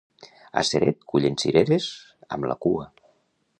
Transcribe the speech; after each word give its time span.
A 0.61 0.63
Ceret, 0.69 1.03
cullen 1.11 1.37
cireres... 1.45 1.91
amb 2.37 2.51
la 2.53 2.59
cua. 2.67 2.91